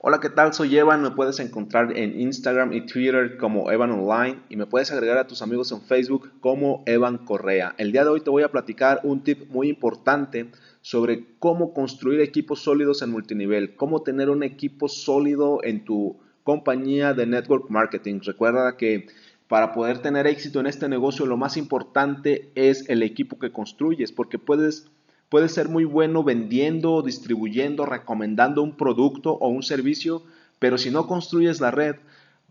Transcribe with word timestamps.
Hola, 0.00 0.20
¿qué 0.20 0.30
tal? 0.30 0.54
Soy 0.54 0.78
Evan, 0.78 1.02
me 1.02 1.10
puedes 1.10 1.40
encontrar 1.40 1.98
en 1.98 2.20
Instagram 2.20 2.72
y 2.72 2.86
Twitter 2.86 3.36
como 3.36 3.68
Evan 3.72 3.90
Online 3.90 4.38
y 4.48 4.54
me 4.54 4.66
puedes 4.66 4.92
agregar 4.92 5.18
a 5.18 5.26
tus 5.26 5.42
amigos 5.42 5.72
en 5.72 5.82
Facebook 5.82 6.30
como 6.38 6.84
Evan 6.86 7.18
Correa. 7.18 7.74
El 7.78 7.90
día 7.90 8.04
de 8.04 8.10
hoy 8.10 8.20
te 8.20 8.30
voy 8.30 8.44
a 8.44 8.52
platicar 8.52 9.00
un 9.02 9.24
tip 9.24 9.50
muy 9.50 9.68
importante 9.68 10.52
sobre 10.82 11.26
cómo 11.40 11.74
construir 11.74 12.20
equipos 12.20 12.60
sólidos 12.60 13.02
en 13.02 13.10
multinivel, 13.10 13.74
cómo 13.74 14.02
tener 14.02 14.30
un 14.30 14.44
equipo 14.44 14.88
sólido 14.88 15.58
en 15.64 15.84
tu 15.84 16.20
compañía 16.44 17.12
de 17.12 17.26
network 17.26 17.68
marketing. 17.68 18.20
Recuerda 18.22 18.76
que 18.76 19.08
para 19.48 19.72
poder 19.72 19.98
tener 19.98 20.28
éxito 20.28 20.60
en 20.60 20.68
este 20.68 20.88
negocio 20.88 21.26
lo 21.26 21.36
más 21.36 21.56
importante 21.56 22.52
es 22.54 22.88
el 22.88 23.02
equipo 23.02 23.40
que 23.40 23.50
construyes 23.50 24.12
porque 24.12 24.38
puedes 24.38 24.92
Puede 25.28 25.48
ser 25.48 25.68
muy 25.68 25.84
bueno 25.84 26.24
vendiendo, 26.24 27.02
distribuyendo, 27.02 27.84
recomendando 27.84 28.62
un 28.62 28.76
producto 28.76 29.32
o 29.32 29.48
un 29.48 29.62
servicio, 29.62 30.22
pero 30.58 30.78
si 30.78 30.90
no 30.90 31.06
construyes 31.06 31.60
la 31.60 31.70
red, 31.70 31.96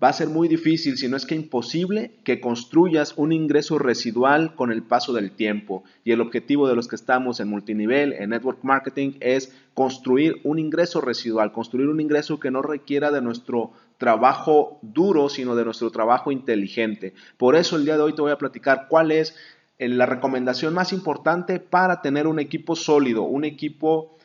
va 0.02 0.10
a 0.10 0.14
ser 0.14 0.28
muy 0.28 0.48
difícil, 0.48 0.96
si 0.98 1.08
no 1.08 1.18
es 1.18 1.26
que 1.26 1.34
imposible, 1.34 2.12
que 2.24 2.40
construyas 2.40 3.14
un 3.18 3.32
ingreso 3.32 3.80
residual 3.80 4.54
con 4.54 4.72
el 4.72 4.84
paso 4.84 5.12
del 5.12 5.32
tiempo. 5.32 5.84
Y 6.04 6.12
el 6.12 6.22
objetivo 6.22 6.68
de 6.68 6.76
los 6.76 6.88
que 6.88 6.96
estamos 6.96 7.40
en 7.40 7.48
multinivel, 7.48 8.14
en 8.14 8.30
network 8.30 8.60
marketing, 8.64 9.14
es 9.22 9.52
construir 9.74 10.36
un 10.44 10.60
ingreso 10.60 11.02
residual, 11.02 11.52
construir 11.52 11.88
un 11.88 12.00
ingreso 12.00 12.40
que 12.40 12.52
no 12.52 12.62
requiera 12.62 13.10
de 13.10 13.22
nuestro 13.22 13.72
trabajo 13.98 14.78
duro, 14.84 15.30
sino 15.30 15.56
de 15.56 15.66
nuestro 15.66 15.90
trabajo 15.90 16.32
inteligente. 16.32 17.16
Por 17.38 17.56
eso 17.56 17.76
el 17.76 17.86
día 17.86 17.98
de 17.98 18.04
hoy 18.04 18.14
te 18.14 18.22
voy 18.22 18.32
a 18.32 18.38
platicar 18.38 18.86
cuál 18.90 19.12
es 19.12 19.36
la 19.80 20.06
recomendación 20.06 20.74
más 20.74 20.94
importante 20.94 21.60
para 21.60 22.02
tener 22.02 22.28
un 22.28 22.40
equipo 22.40 22.76
sólido, 22.76 23.24
un 23.24 23.46
equipo 23.46 24.18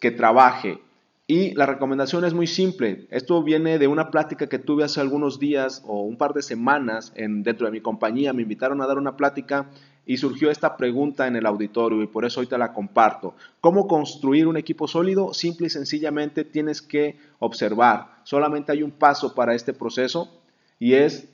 que 0.00 0.10
trabaje. 0.10 0.78
Y 1.26 1.54
la 1.54 1.66
recomendación 1.66 2.24
es 2.24 2.34
muy 2.34 2.48
simple. 2.48 3.06
Esto 3.10 3.42
viene 3.42 3.78
de 3.78 3.86
una 3.86 4.10
plática 4.10 4.48
que 4.48 4.58
tuve 4.58 4.82
hace 4.82 5.00
algunos 5.00 5.38
días 5.38 5.82
o 5.86 6.02
un 6.02 6.16
par 6.16 6.32
de 6.32 6.42
semanas 6.42 7.12
en, 7.14 7.44
dentro 7.44 7.66
de 7.66 7.72
mi 7.72 7.80
compañía. 7.80 8.32
Me 8.32 8.42
invitaron 8.42 8.82
a 8.82 8.86
dar 8.86 8.98
una 8.98 9.16
plática 9.16 9.70
y 10.06 10.16
surgió 10.16 10.50
esta 10.50 10.76
pregunta 10.76 11.28
en 11.28 11.36
el 11.36 11.46
auditorio 11.46 12.02
y 12.02 12.08
por 12.08 12.24
eso 12.24 12.40
hoy 12.40 12.48
te 12.48 12.58
la 12.58 12.72
comparto. 12.72 13.34
¿Cómo 13.60 13.86
construir 13.86 14.48
un 14.48 14.56
equipo 14.56 14.88
sólido? 14.88 15.32
Simple 15.32 15.68
y 15.68 15.70
sencillamente 15.70 16.44
tienes 16.44 16.82
que 16.82 17.16
observar. 17.38 18.18
Solamente 18.24 18.72
hay 18.72 18.82
un 18.82 18.90
paso 18.90 19.32
para 19.32 19.54
este 19.54 19.72
proceso 19.72 20.40
y 20.80 20.94
es 20.94 21.28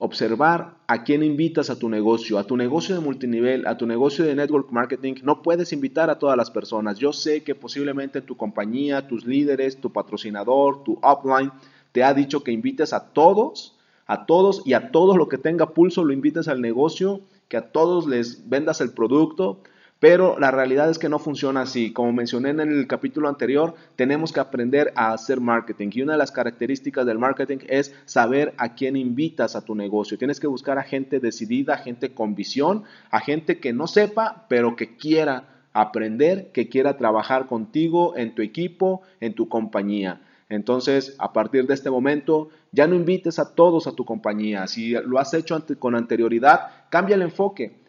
observar 0.00 0.78
a 0.86 1.04
quién 1.04 1.22
invitas 1.22 1.68
a 1.68 1.78
tu 1.78 1.90
negocio, 1.90 2.38
a 2.38 2.44
tu 2.44 2.56
negocio 2.56 2.94
de 2.94 3.02
multinivel, 3.02 3.66
a 3.66 3.76
tu 3.76 3.86
negocio 3.86 4.24
de 4.24 4.34
network 4.34 4.70
marketing. 4.72 5.16
No 5.22 5.42
puedes 5.42 5.74
invitar 5.74 6.08
a 6.08 6.18
todas 6.18 6.38
las 6.38 6.50
personas. 6.50 6.98
Yo 6.98 7.12
sé 7.12 7.44
que 7.44 7.54
posiblemente 7.54 8.22
tu 8.22 8.34
compañía, 8.34 9.06
tus 9.06 9.26
líderes, 9.26 9.78
tu 9.78 9.92
patrocinador, 9.92 10.82
tu 10.84 10.98
upline 11.02 11.52
te 11.92 12.02
ha 12.02 12.14
dicho 12.14 12.42
que 12.42 12.50
invites 12.50 12.94
a 12.94 13.12
todos, 13.12 13.76
a 14.06 14.24
todos 14.24 14.62
y 14.64 14.72
a 14.72 14.90
todos 14.90 15.18
lo 15.18 15.28
que 15.28 15.36
tenga 15.36 15.74
pulso 15.74 16.02
lo 16.02 16.14
invites 16.14 16.48
al 16.48 16.62
negocio, 16.62 17.20
que 17.48 17.58
a 17.58 17.70
todos 17.70 18.06
les 18.06 18.48
vendas 18.48 18.80
el 18.80 18.94
producto, 18.94 19.60
pero 20.00 20.38
la 20.38 20.50
realidad 20.50 20.88
es 20.88 20.98
que 20.98 21.10
no 21.10 21.18
funciona 21.18 21.60
así. 21.60 21.92
Como 21.92 22.12
mencioné 22.12 22.50
en 22.50 22.60
el 22.60 22.86
capítulo 22.86 23.28
anterior, 23.28 23.74
tenemos 23.96 24.32
que 24.32 24.40
aprender 24.40 24.92
a 24.96 25.12
hacer 25.12 25.40
marketing. 25.40 25.90
Y 25.92 26.02
una 26.02 26.12
de 26.12 26.18
las 26.18 26.32
características 26.32 27.04
del 27.04 27.18
marketing 27.18 27.58
es 27.68 27.94
saber 28.06 28.54
a 28.56 28.74
quién 28.74 28.96
invitas 28.96 29.54
a 29.56 29.64
tu 29.64 29.74
negocio. 29.74 30.16
Tienes 30.16 30.40
que 30.40 30.46
buscar 30.46 30.78
a 30.78 30.84
gente 30.84 31.20
decidida, 31.20 31.74
a 31.74 31.78
gente 31.78 32.14
con 32.14 32.34
visión, 32.34 32.84
a 33.10 33.20
gente 33.20 33.60
que 33.60 33.74
no 33.74 33.86
sepa, 33.86 34.46
pero 34.48 34.74
que 34.74 34.96
quiera 34.96 35.44
aprender, 35.74 36.50
que 36.52 36.70
quiera 36.70 36.96
trabajar 36.96 37.46
contigo, 37.46 38.16
en 38.16 38.34
tu 38.34 38.40
equipo, 38.40 39.02
en 39.20 39.34
tu 39.34 39.50
compañía. 39.50 40.22
Entonces, 40.48 41.14
a 41.18 41.34
partir 41.34 41.66
de 41.66 41.74
este 41.74 41.90
momento, 41.90 42.48
ya 42.72 42.86
no 42.86 42.96
invites 42.96 43.38
a 43.38 43.54
todos 43.54 43.86
a 43.86 43.92
tu 43.92 44.06
compañía. 44.06 44.66
Si 44.66 44.92
lo 44.92 45.18
has 45.18 45.34
hecho 45.34 45.62
con 45.78 45.94
anterioridad, 45.94 46.68
cambia 46.88 47.16
el 47.16 47.22
enfoque. 47.22 47.79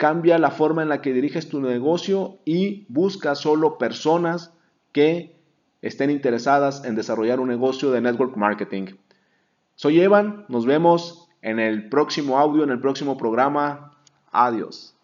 Cambia 0.00 0.38
la 0.38 0.50
forma 0.50 0.80
en 0.80 0.88
la 0.88 1.02
que 1.02 1.12
diriges 1.12 1.50
tu 1.50 1.60
negocio 1.60 2.38
y 2.46 2.86
busca 2.88 3.34
solo 3.34 3.76
personas 3.76 4.50
que 4.92 5.36
estén 5.82 6.08
interesadas 6.08 6.86
en 6.86 6.94
desarrollar 6.94 7.38
un 7.38 7.48
negocio 7.48 7.90
de 7.90 8.00
network 8.00 8.34
marketing. 8.34 8.94
Soy 9.74 10.00
Evan, 10.00 10.46
nos 10.48 10.64
vemos 10.64 11.28
en 11.42 11.58
el 11.58 11.90
próximo 11.90 12.38
audio, 12.38 12.64
en 12.64 12.70
el 12.70 12.80
próximo 12.80 13.18
programa. 13.18 13.92
Adiós. 14.32 14.94